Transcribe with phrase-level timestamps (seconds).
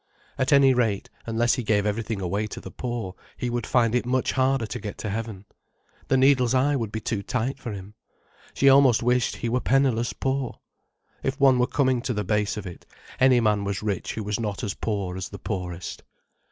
[0.35, 4.03] At any rate, unless he gave everything away to the poor, he would find it
[4.03, 5.45] much harder to get to heaven.
[6.07, 7.93] The needle's eye would be too tight for him.
[8.55, 10.59] She almost wished he were penniless poor.
[11.21, 12.87] If one were coming to the base of it,
[13.19, 16.01] any man was rich who was not as poor as the poorest.